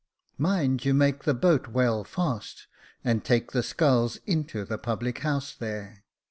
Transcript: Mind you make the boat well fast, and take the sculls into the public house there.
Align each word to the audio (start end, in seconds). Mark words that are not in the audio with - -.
Mind 0.39 0.83
you 0.83 0.95
make 0.95 1.25
the 1.25 1.33
boat 1.35 1.67
well 1.67 2.03
fast, 2.03 2.65
and 3.03 3.23
take 3.23 3.51
the 3.51 3.61
sculls 3.61 4.17
into 4.25 4.65
the 4.65 4.79
public 4.79 5.19
house 5.19 5.53
there. 5.53 6.05